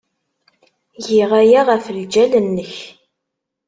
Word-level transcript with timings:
Giɣ 1.05 1.31
aya 1.41 1.61
ɣef 1.69 1.85
lǧal-nnek. 1.97 2.73